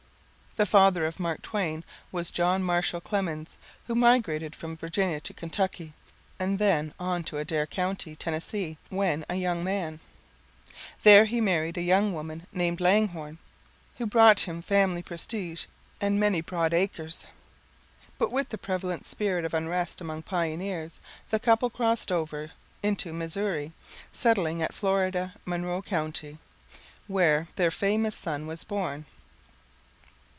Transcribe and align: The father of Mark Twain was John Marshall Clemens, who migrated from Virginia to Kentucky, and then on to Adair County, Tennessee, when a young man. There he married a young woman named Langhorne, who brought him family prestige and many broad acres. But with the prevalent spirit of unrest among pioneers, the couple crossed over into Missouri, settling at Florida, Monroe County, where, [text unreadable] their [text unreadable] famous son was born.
The 0.57 0.65
father 0.65 1.05
of 1.05 1.17
Mark 1.17 1.41
Twain 1.41 1.85
was 2.11 2.29
John 2.29 2.61
Marshall 2.61 2.99
Clemens, 2.99 3.57
who 3.87 3.95
migrated 3.95 4.53
from 4.53 4.75
Virginia 4.75 5.21
to 5.21 5.33
Kentucky, 5.33 5.93
and 6.37 6.59
then 6.59 6.93
on 6.99 7.23
to 7.23 7.37
Adair 7.37 7.65
County, 7.65 8.17
Tennessee, 8.17 8.77
when 8.89 9.23
a 9.29 9.35
young 9.35 9.63
man. 9.63 10.01
There 11.03 11.23
he 11.23 11.39
married 11.39 11.77
a 11.77 11.81
young 11.81 12.11
woman 12.11 12.45
named 12.51 12.81
Langhorne, 12.81 13.37
who 13.97 14.05
brought 14.05 14.41
him 14.41 14.61
family 14.61 15.01
prestige 15.01 15.67
and 16.01 16.19
many 16.19 16.41
broad 16.41 16.73
acres. 16.73 17.25
But 18.17 18.33
with 18.33 18.49
the 18.49 18.57
prevalent 18.57 19.05
spirit 19.05 19.45
of 19.45 19.53
unrest 19.53 20.01
among 20.01 20.23
pioneers, 20.23 20.99
the 21.29 21.39
couple 21.39 21.69
crossed 21.69 22.11
over 22.11 22.51
into 22.83 23.13
Missouri, 23.13 23.71
settling 24.11 24.61
at 24.61 24.73
Florida, 24.73 25.33
Monroe 25.45 25.81
County, 25.81 26.39
where, 27.07 27.47
[text 27.55 27.55
unreadable] 27.55 27.55
their 27.55 27.69
[text 27.69 27.81
unreadable] 27.83 27.99
famous 28.09 28.15
son 28.17 28.47
was 28.47 28.63
born. 28.65 29.05